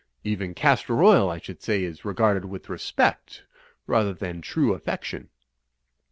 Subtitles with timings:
[0.23, 3.43] Even castor oil, I should say, is re garded with respect
[3.85, 5.29] rather than true affection."